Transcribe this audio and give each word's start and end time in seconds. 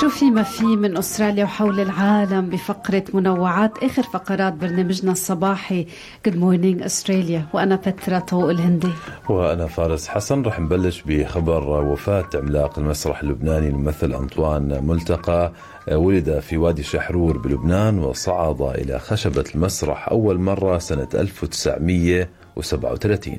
شو 0.00 0.08
في 0.08 0.30
ما 0.30 0.42
في 0.42 0.64
من 0.64 0.96
أستراليا 0.96 1.44
وحول 1.44 1.80
العالم 1.80 2.48
بفقرة 2.48 3.04
منوعات 3.14 3.84
آخر 3.84 4.02
فقرات 4.02 4.52
برنامجنا 4.52 5.12
الصباحي. 5.12 5.86
Good 6.26 6.36
Morning 6.36 6.82
Australia 6.82 7.46
وأنا 7.54 7.76
بترا 7.76 8.18
طوق 8.18 8.50
الهندي. 8.50 8.88
وأنا 9.28 9.66
فارس 9.66 10.08
حسن. 10.08 10.42
رح 10.42 10.60
نبلش 10.60 11.02
بخبر 11.06 11.68
وفاة 11.68 12.28
عملاق 12.34 12.78
المسرح 12.78 13.22
اللبناني 13.22 13.68
الممثل 13.68 14.14
أنطوان 14.14 14.86
ملتقى. 14.86 15.52
ولد 15.92 16.38
في 16.38 16.56
وادي 16.56 16.82
شحرور 16.82 17.38
بلبنان 17.38 17.98
وصعد 17.98 18.62
إلى 18.62 18.98
خشبة 18.98 19.44
المسرح 19.54 20.08
أول 20.08 20.38
مرة 20.38 20.78
سنة 20.78 21.08
1937 21.14 23.38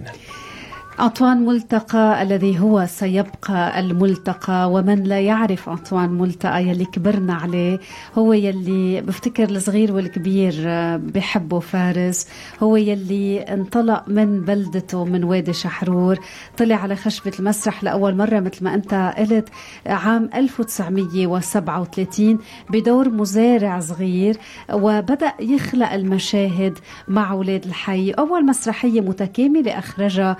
أنطوان 1.01 1.45
ملتقى 1.45 2.21
الذي 2.21 2.59
هو 2.59 2.85
سيبقى 2.85 3.79
الملتقى 3.79 4.71
ومن 4.71 5.03
لا 5.03 5.19
يعرف 5.19 5.69
أنطوان 5.69 6.09
ملتقى 6.09 6.67
يلي 6.67 6.85
كبرنا 6.85 7.33
عليه. 7.33 7.79
هو 8.17 8.33
يلي 8.33 9.01
بفتكر 9.01 9.49
الصغير 9.49 9.93
والكبير 9.93 10.53
آه، 10.65 10.97
بحبه 10.97 11.59
فارس. 11.59 12.27
هو 12.63 12.75
يلي 12.75 13.39
انطلق 13.39 14.03
من 14.07 14.41
بلدته 14.41 15.05
من 15.05 15.23
وادي 15.23 15.53
شحرور. 15.53 16.19
طلع 16.57 16.75
على 16.75 16.95
خشبة 16.95 17.31
المسرح 17.39 17.83
لأول 17.83 18.15
مرة 18.15 18.39
مثل 18.39 18.63
ما 18.63 18.73
أنت 18.73 19.13
قلت 19.17 19.49
عام 19.85 20.29
1937 20.35 22.39
بدور 22.69 23.09
مزارع 23.09 23.79
صغير 23.79 24.37
وبدأ 24.73 25.33
يخلق 25.39 25.91
المشاهد 25.91 26.77
مع 27.07 27.31
أولاد 27.31 27.65
الحي. 27.65 28.11
أول 28.11 28.45
مسرحية 28.45 29.01
متكاملة 29.01 29.79
أخرجها 29.79 30.37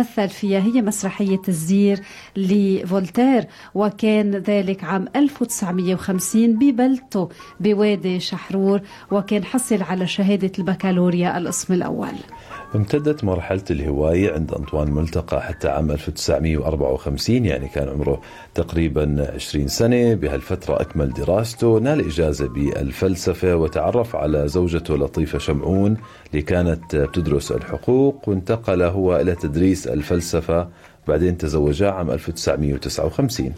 ومثل 0.00 0.28
فيها 0.28 0.60
هي 0.60 0.82
مسرحية 0.82 1.40
الزير 1.48 2.00
لفولتير 2.36 3.44
وكان 3.74 4.30
ذلك 4.30 4.84
عام 4.84 5.08
1950 5.16 6.58
ببلدته 6.58 7.28
بوادي 7.60 8.20
شحرور 8.20 8.80
وكان 9.10 9.44
حصل 9.44 9.82
على 9.82 10.06
شهادة 10.06 10.52
البكالوريا 10.58 11.38
القسم 11.38 11.74
الأول. 11.74 12.14
امتدت 12.74 13.24
مرحلة 13.24 13.64
الهواية 13.70 14.32
عند 14.32 14.54
أنطوان 14.54 14.90
ملتقى 14.90 15.42
حتى 15.42 15.68
عام 15.68 15.90
1954 15.90 17.44
يعني 17.46 17.68
كان 17.68 17.88
عمره 17.88 18.20
تقريبا 18.54 19.30
20 19.34 19.68
سنة. 19.68 20.14
بهالفترة 20.14 20.80
أكمل 20.80 21.12
دراسته 21.12 21.78
نال 21.78 22.06
إجازة 22.06 22.48
بالفلسفة 22.48 23.56
وتعرف 23.56 24.16
على 24.16 24.48
زوجته 24.48 24.96
لطيفة 24.96 25.38
شمعون 25.38 25.96
اللي 26.30 26.42
كانت 26.42 26.96
بتدرس 26.96 27.52
الحقوق 27.52 28.28
وانتقل 28.28 28.82
هو 28.82 29.16
إلى 29.16 29.34
تدريس 29.34 29.86
الفلسفة 29.86 30.68
بعدين 31.08 31.38
تزوجا 31.38 31.90
عام 31.90 32.10
1959 32.10 33.52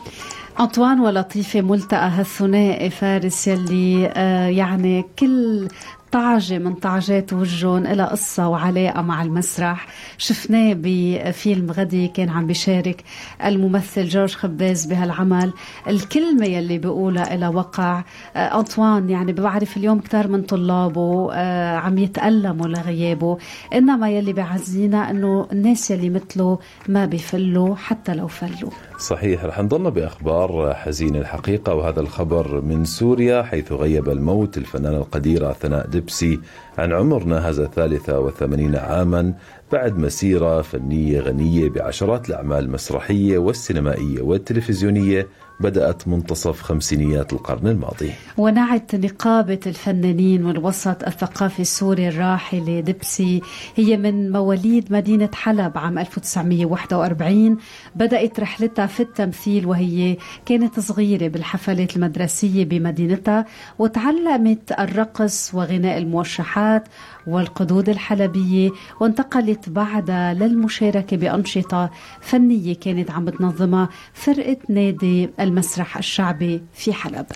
أنطوان 0.60 1.00
ولطيفة 1.00 1.60
ملتقى 1.60 2.08
هالثنائي 2.08 2.90
فارس 2.90 3.48
يلي 3.48 4.06
آه 4.16 4.46
يعني 4.46 5.04
كل 5.18 5.68
طعجة 6.12 6.58
من 6.58 6.74
طعجات 6.74 7.32
وجهن 7.32 7.92
لها 7.92 8.06
قصة 8.06 8.48
وعلاقة 8.48 9.02
مع 9.02 9.22
المسرح. 9.22 9.86
شفناه 10.18 10.76
بفيلم 10.78 11.70
غدي 11.70 12.08
كان 12.08 12.28
عم 12.28 12.46
بيشارك 12.46 13.04
الممثل 13.44 14.04
جورج 14.04 14.34
خباز 14.34 14.86
بهالعمل. 14.86 15.52
الكلمة 15.88 16.46
يلي 16.46 16.78
بيقولها 16.78 17.36
لها 17.36 17.48
وقع. 17.48 18.04
آه، 18.36 18.58
أنطوان 18.58 19.10
يعني 19.10 19.32
بعرف 19.32 19.76
اليوم 19.76 20.00
كتار 20.00 20.28
من 20.28 20.42
طلابه 20.42 21.32
آه، 21.32 21.76
عم 21.76 21.98
يتألموا 21.98 22.66
لغيابه. 22.66 23.38
إنما 23.74 24.10
يلي 24.10 24.32
بعزينا 24.32 25.10
إنه 25.10 25.48
الناس 25.52 25.90
يلي 25.90 26.10
مثله 26.10 26.58
ما 26.88 27.06
بيفلوا 27.06 27.74
حتى 27.76 28.14
لو 28.14 28.26
فلوا. 28.26 28.70
صحيح 28.98 29.44
رح 29.44 29.58
نضلنا 29.60 29.88
بأخبار 29.88 30.74
حزينة 30.74 31.18
الحقيقة 31.18 31.74
وهذا 31.74 32.00
الخبر 32.00 32.60
من 32.60 32.84
سوريا 32.84 33.42
حيث 33.42 33.72
غيب 33.72 34.08
الموت 34.08 34.58
الفنانة 34.58 34.96
القديرة 34.96 35.52
ثناء 35.52 35.86
دبسي 36.02 36.40
عن 36.78 36.92
عمر 36.92 37.24
ناهز 37.24 37.60
الثالثة 37.60 38.20
وثمانين 38.20 38.76
عاما 38.76 39.34
بعد 39.72 39.98
مسيرة 39.98 40.62
فنية 40.62 41.20
غنية 41.20 41.68
بعشرات 41.68 42.28
الأعمال 42.28 42.64
المسرحية 42.64 43.38
والسينمائية 43.38 44.22
والتلفزيونية 44.22 45.26
بدأت 45.60 46.08
منتصف 46.08 46.62
خمسينيات 46.62 47.32
القرن 47.32 47.66
الماضي. 47.66 48.12
ونعت 48.36 48.94
نقابة 48.94 49.60
الفنانين 49.66 50.44
والوسط 50.46 51.04
الثقافي 51.04 51.62
السوري 51.62 52.08
الراحلة 52.08 52.80
دبسي 52.80 53.40
هي 53.76 53.96
من 53.96 54.32
مواليد 54.32 54.92
مدينة 54.92 55.30
حلب 55.34 55.78
عام 55.78 55.98
1941 55.98 57.56
بدأت 57.96 58.40
رحلتها 58.40 58.86
في 58.86 59.00
التمثيل 59.00 59.66
وهي 59.66 60.16
كانت 60.46 60.80
صغيرة 60.80 61.28
بالحفلات 61.28 61.96
المدرسية 61.96 62.64
بمدينتها 62.64 63.46
وتعلمت 63.78 64.72
الرقص 64.80 65.54
وغناء 65.54 65.98
الموشحات 65.98 66.88
والقدود 67.26 67.88
الحلبية 67.88 68.70
وانتقلت 69.00 69.68
بعدها 69.68 70.34
للمشاركة 70.34 71.16
بأنشطة 71.16 71.90
فنية 72.20 72.74
كانت 72.74 73.10
عم 73.10 73.24
بتنظمها 73.24 73.88
فرقة 74.12 74.56
نادي 74.68 75.30
المسرح 75.42 75.96
الشعبي 75.96 76.62
في 76.74 76.92
حلب. 76.92 77.26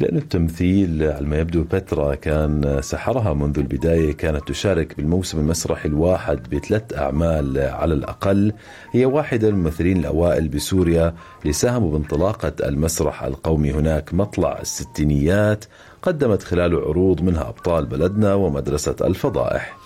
لأن 0.00 0.16
التمثيل 0.16 1.02
على 1.02 1.26
ما 1.26 1.38
يبدو 1.38 1.62
بترا 1.62 2.14
كان 2.14 2.78
سحرها 2.82 3.34
منذ 3.34 3.58
البداية 3.58 4.12
كانت 4.12 4.48
تشارك 4.48 4.96
بالموسم 4.96 5.38
المسرحي 5.38 5.88
الواحد 5.88 6.54
بثلاث 6.54 6.82
أعمال 6.96 7.58
على 7.58 7.94
الأقل. 7.94 8.52
هي 8.92 9.04
واحدة 9.04 9.50
من 9.50 9.54
الممثلين 9.54 9.96
الأوائل 9.96 10.48
بسوريا 10.48 11.14
لساهموا 11.44 11.92
بانطلاقة 11.92 12.52
المسرح 12.68 13.22
القومي 13.22 13.72
هناك. 13.72 14.14
مطلع 14.14 14.60
الستينيات 14.60 15.64
قدمت 16.02 16.42
خلاله 16.42 16.78
عروض 16.80 17.22
منها 17.22 17.48
أبطال 17.48 17.86
بلدنا 17.86 18.34
ومدرسة 18.34 18.96
الفضائح. 19.00 19.76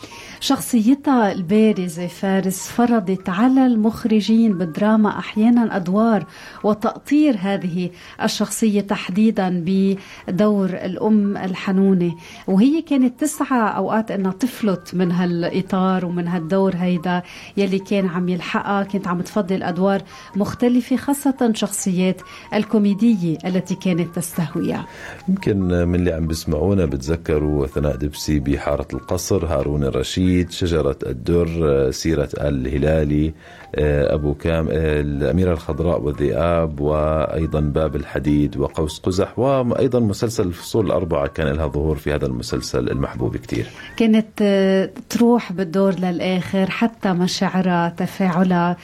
شخصيتها 0.40 1.32
البارزة 1.32 2.06
فارس 2.06 2.68
فرضت 2.68 3.28
على 3.28 3.66
المخرجين 3.66 4.58
بالدراما 4.58 5.18
أحيانا 5.18 5.76
أدوار 5.76 6.26
وتأطير 6.64 7.36
هذه 7.40 7.90
الشخصية 8.22 8.80
تحديدا 8.80 9.64
بدور 9.66 10.66
الأم 10.66 11.36
الحنونة. 11.36 12.14
وهي 12.46 12.82
كانت 12.82 13.20
تسعى 13.20 13.76
أوقات 13.76 14.10
أنها 14.10 14.32
تفلت 14.32 14.94
من 14.94 15.12
هالإطار 15.12 16.06
ومن 16.06 16.28
هالدور 16.28 16.76
هيدا 16.76 17.22
يلي 17.56 17.78
كان 17.78 18.06
عم 18.06 18.28
يلحقها 18.28 18.82
كانت 18.82 19.08
عم 19.08 19.20
تفضل 19.20 19.62
أدوار 19.62 20.02
مختلفة 20.36 20.96
خاصة 20.96 21.52
شخصيات 21.54 22.22
الكوميدية 22.54 23.38
التي 23.44 23.74
كانت 23.74 24.16
تستهويها. 24.16 24.86
يمكن 25.28 25.58
من 25.58 25.94
اللي 25.94 26.12
عم 26.12 26.26
بيسمعونا 26.26 26.84
بتذكروا 26.84 27.66
ثناء 27.66 27.96
دبسي 27.96 28.38
بحارة 28.40 28.88
القصر 28.92 29.46
هارون 29.46 29.84
الرشيد. 29.84 30.27
الجديد 30.28 30.50
شجرة 30.50 30.98
الدر 31.06 31.90
سيرة 31.90 32.28
الهلالي 32.40 33.26
آه، 33.28 33.67
أبو 33.74 34.34
كام 34.34 34.68
آه، 34.70 35.00
الأميرة 35.00 35.52
الخضراء 35.52 36.00
والذئاب 36.00 36.80
وأيضا 36.80 37.60
باب 37.60 37.96
الحديد 37.96 38.56
وقوس 38.56 38.98
قزح 38.98 39.38
وأيضا 39.38 40.00
مسلسل 40.00 40.46
الفصول 40.46 40.86
الأربعة 40.86 41.26
كان 41.26 41.48
لها 41.48 41.66
ظهور 41.66 41.96
في 41.96 42.14
هذا 42.14 42.26
المسلسل 42.26 42.90
المحبوب 42.90 43.36
كتير. 43.36 43.66
كانت 43.96 44.26
آه، 44.42 44.90
تروح 45.08 45.52
بالدور 45.52 45.94
للآخر 45.94 46.70
حتى 46.70 47.12
مشاعرها 47.12 47.88
تفاعلها. 47.88 48.76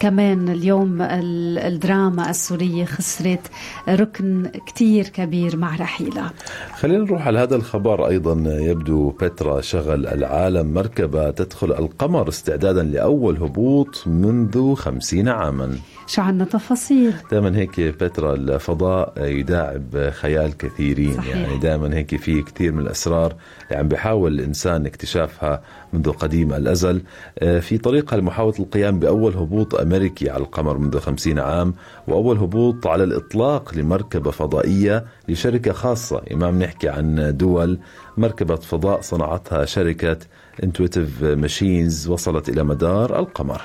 كمان 0.00 0.48
اليوم 0.48 0.98
الدراما 1.02 2.30
السورية 2.30 2.84
خسرت 2.84 3.50
ركن 3.88 4.50
كتير 4.66 5.08
كبير 5.08 5.56
مع 5.56 5.76
رحيلها. 5.76 6.32
خلينا 6.74 7.04
نروح 7.04 7.26
على 7.26 7.38
هذا 7.38 7.56
الخبر. 7.56 8.06
أيضا 8.08 8.32
يبدو 8.46 9.10
بترا 9.10 9.60
شغل 9.60 10.06
العالم 10.06 10.74
مركبة 10.74 11.30
تدخل 11.30 11.72
القمر 11.72 12.28
استعدادا 12.28 12.82
لأول 12.82 13.36
هبوط 13.36 14.04
منذ 14.22 14.74
خمسين 14.74 15.28
عاما. 15.28 15.78
شو 16.08 16.22
عنا 16.22 16.44
تفاصيل. 16.44 17.12
دائما 17.30 17.56
هيك 17.56 17.80
بترا 17.80 18.34
الفضاء 18.34 19.12
يداعب 19.18 20.10
خيال 20.10 20.56
كثيرين. 20.56 21.14
صحيح. 21.14 21.36
يعني 21.36 21.58
دائما 21.58 21.96
هيك 21.96 22.16
في 22.16 22.42
كثير 22.42 22.72
من 22.72 22.80
الأسرار 22.80 23.34
اللي 23.66 23.76
عم 23.78 23.88
بيحاول 23.88 24.34
الإنسان 24.34 24.86
اكتشافها 24.86 25.62
منذ 25.92 26.10
قديم 26.12 26.52
الأزل. 26.52 27.02
آه، 27.38 27.60
في 27.60 27.78
طريقها 27.78 28.16
لمحاولة 28.16 28.58
القيام 28.58 28.98
بأول 28.98 29.34
هبوط 29.34 29.74
أمريكي 29.74 30.30
على 30.30 30.42
القمر 30.42 30.78
منذ 30.78 30.98
خمسين 30.98 31.38
عام 31.38 31.74
وأول 32.08 32.38
هبوط 32.38 32.86
على 32.86 33.04
الإطلاق 33.04 33.74
لمركبة 33.74 34.30
فضائية 34.30 35.04
لشركة 35.28 35.72
خاصة. 35.72 36.22
إمام 36.32 36.58
نحكي 36.62 36.88
عن 36.88 37.36
دول 37.36 37.78
مركبة 38.16 38.56
فضاء 38.56 39.00
صنعتها 39.00 39.64
شركة 39.64 40.16
انتويتيف 40.64 41.22
ماشينز 41.22 42.08
وصلت 42.08 42.48
إلى 42.48 42.62
مدار 42.64 43.18
القمر. 43.18 43.62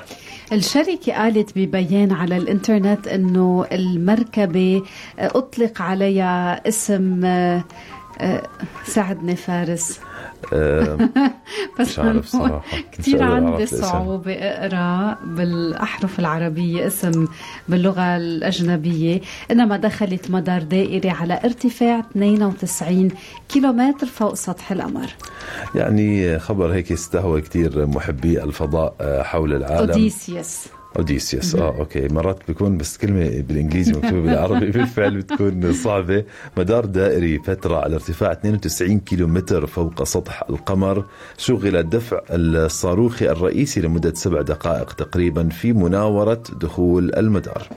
الشركة 0.53 1.13
قالت 1.13 1.57
ببيان 1.57 2.11
على 2.11 2.32
الإنترنت 2.37 3.07
إنه 3.07 3.65
المركبة 3.71 4.81
آه، 5.19 5.27
أطلق 5.27 5.81
عليها 5.81 6.67
اسم 6.67 7.25
آه، 7.25 7.63
آه، 8.19 8.43
ساعدني 8.85 9.35
فارس. 9.35 9.99
بس 11.79 11.89
مش 11.89 11.99
عارف 11.99 12.27
صراحة. 12.27 12.63
كثير 12.91 13.23
عندي. 13.23 13.65
صعوبة 13.65 14.33
أقرأ 14.33 15.17
بالأحرف 15.25 16.19
العربية 16.19 16.87
اسم 16.87 17.27
باللغة 17.69 18.17
الأجنبية. 18.17 19.21
إنما 19.51 19.77
دخلت 19.77 20.31
مدار 20.31 20.63
دائري 20.63 21.09
على 21.09 21.39
ارتفاع 21.43 21.99
92 21.99 23.11
كيلومتر 23.49 24.07
فوق 24.07 24.33
سطح 24.33 24.71
القمر. 24.71 25.09
يعني 25.75 26.39
خبر 26.39 26.73
هيك 26.73 26.91
استهوى 26.91 27.41
كثير 27.41 27.85
محبي 27.85 28.43
الفضاء 28.43 29.23
حول 29.23 29.53
العالم. 29.53 29.89
اوديسيوس 29.89 30.67
اوديسيوس 30.97 31.55
آه 31.55 31.77
okay. 31.79 32.07
مرات 32.07 32.39
بيكون 32.47 32.77
بس 32.77 32.97
كلمة 32.97 33.41
بالإنجليزي 33.41 33.91
مكتوبة 33.91 34.21
بالعربي. 34.21 34.71
بالفعل 34.71 35.17
بتكون 35.17 35.73
صعبة. 35.73 36.23
مدار 36.57 36.85
دائري 36.85 37.39
فترة 37.39 37.75
على 37.75 37.95
ارتفاع 37.95 38.31
92 38.31 38.99
كيلو 38.99 39.27
متر 39.27 39.65
فوق 39.65 40.03
سطح 40.03 40.43
القمر. 40.49 41.05
شغل 41.37 41.83
دفع 41.89 42.21
الصاروخي 42.29 43.29
الرئيسي 43.29 43.81
لمدة 43.81 44.13
سبع 44.13 44.41
دقائق 44.41 44.93
تقريبا 44.93 45.49
في 45.49 45.73
مناورة 45.73 46.43
دخول 46.61 47.13
المدار. 47.15 47.67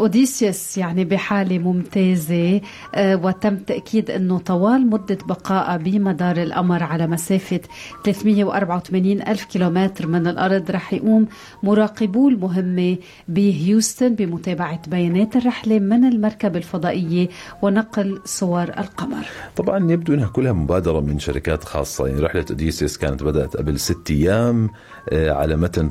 أوديسيوس 0.00 0.78
يعني 0.78 1.04
بحالة 1.04 1.58
ممتازة 1.58 2.60
آه، 2.94 3.16
وتم 3.16 3.56
تأكيد 3.56 4.10
إنه 4.10 4.38
طوال 4.38 4.86
مدة 4.86 5.18
بقائه 5.26 5.76
بمدار 5.76 6.36
القمر 6.36 6.82
على 6.82 7.06
مسافة 7.06 7.60
384 8.04 9.22
ألف 9.22 9.44
كيلومتر 9.44 10.06
من 10.06 10.26
الأرض 10.26 10.70
رح 10.70 10.92
يقوم 10.92 11.26
مراقبو 11.62 12.28
المهمة 12.28 12.96
بهيوستن 13.28 14.14
بمتابعة 14.14 14.80
بيانات 14.88 15.36
الرحلة 15.36 15.78
من 15.78 16.04
المركبه 16.04 16.58
الفضائية 16.58 17.28
ونقل 17.62 18.20
صور 18.24 18.62
القمر. 18.62 19.26
طبعا 19.56 19.92
يبدو 19.92 20.14
إنها 20.14 20.28
كلها 20.28 20.52
مبادرة 20.52 21.00
من 21.00 21.18
شركات 21.18 21.64
خاصة. 21.64 22.06
يعني 22.06 22.20
رحلة 22.20 22.44
اوديسيس 22.50 22.98
كانت 22.98 23.22
بدأت 23.22 23.56
قبل 23.56 23.80
ست 23.80 24.10
أيام 24.10 24.70
آه، 25.12 25.30
على 25.30 25.56
متن 25.56 25.90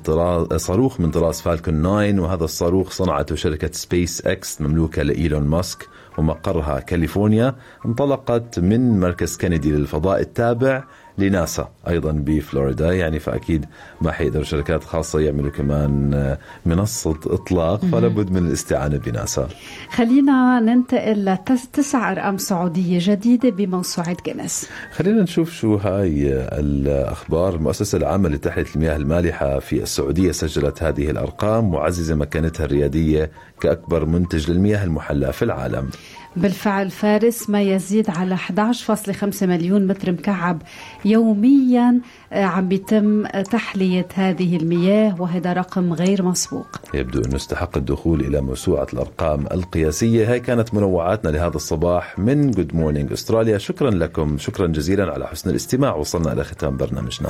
صاروخ 0.58 1.00
من 1.00 1.12
طراز 1.12 1.42
Falcon 1.42 1.82
9 1.82 2.22
وهذا 2.22 2.44
الصاروخ 2.44 2.92
صنعته 2.92 3.36
شركة 3.36 3.70
سبيس 3.72 3.97
إكس 4.26 4.62
مملوكة 4.62 5.04
لإيلون 5.04 5.44
ماسك 5.48 5.88
ومقرها 6.18 6.80
كاليفورنيا 6.80 7.56
انطلقت 7.86 8.60
من 8.60 9.00
مركز 9.00 9.38
كندي 9.38 9.72
للفضاء 9.72 10.20
التابع 10.20 10.84
لناسا 11.18 11.70
أيضا 11.88 12.12
بفلوريدا 12.12 12.94
يعني 12.94 13.20
فأكيد 13.20 13.66
ما 14.02 14.12
حيقدروا 14.12 14.44
شركات 14.44 14.84
خاصة 14.84 15.20
يعملوا 15.20 15.52
كمان 15.52 16.14
آه، 16.14 16.38
منصة 16.66 17.20
إطلاق 17.26 17.86
فلا 17.86 18.08
بد 18.08 18.32
من 18.32 18.48
الاستعانة 18.48 18.98
بناسا. 18.98 19.48
خلينا 19.90 20.60
ننتقل 20.60 21.26
لتسع 21.26 22.12
أرقام 22.12 22.38
سعودية 22.38 23.00
جديدة 23.02 23.50
بموسوعة 23.50 24.18
جينيس. 24.26 24.70
خلينا 24.92 25.24
نشوف 25.24 25.52
شو 25.52 25.76
هاي 25.76 26.32
الأخبار. 26.60 27.56
المؤسسة 27.56 27.98
العامة 27.98 28.30
لتحلية 28.30 28.66
المياه 28.76 28.96
المالحة 28.96 29.60
في 29.60 29.84
السعودية 29.84 30.32
سجلت 30.32 30.84
هذه 30.84 31.10
الأرقام 31.10 31.72
معززة 31.72 32.16
مكانتها 32.16 32.66
الريادية 32.66 33.32
كأكبر 33.62 34.06
منتج 34.06 34.52
للمياه 34.52 34.84
المحلاة 34.84 35.32
في 35.32 35.46
العالم. 35.46 35.90
بالفعل 36.36 36.90
فارس 36.92 37.50
ما 37.50 37.62
يزيد 37.62 38.10
على 38.10 38.38
11.5 38.38 39.44
مليون 39.44 39.88
متر 39.88 40.12
مكعب 40.12 40.62
يوميا 41.06 42.02
آه، 42.34 42.44
عم 42.44 42.68
بيتم 42.68 43.26
آه، 43.26 43.42
تحلية 43.42 44.08
هذه 44.14 44.58
المياه 44.58 45.22
وهذا 45.22 45.54
رقم 45.54 45.94
غير 45.94 46.24
مسبوق. 46.24 46.68
يبدو 46.94 47.22
أنه 47.22 47.36
استحق 47.36 47.78
الدخول 47.78 48.22
إلى 48.22 48.42
موسوعة 48.42 48.88
الأرقام 48.94 49.46
القياسية. 49.52 50.32
هاي 50.32 50.40
كانت 50.40 50.74
منوعاتنا 50.74 51.30
لهذا 51.30 51.56
الصباح 51.56 52.20
من 52.20 52.52
Good 52.52 52.76
Morning 52.76 53.12
Australia 53.12 53.58
شكرا 53.58 53.90
لكم. 53.90 54.38
شكرا 54.38 54.68
جزيلا 54.68 55.12
على 55.12 55.28
حسن 55.28 55.50
الاستماع. 55.50 55.96
وصلنا 55.96 56.34
إلى 56.34 56.44
ختام 56.44 56.78
برنامجنا. 56.78 57.30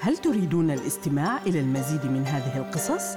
هل 0.00 0.16
تريدون 0.16 0.70
الاستماع 0.70 1.42
إلى 1.46 1.60
المزيد 1.60 2.06
من 2.06 2.26
هذه 2.26 2.58
القصص؟ 2.58 3.16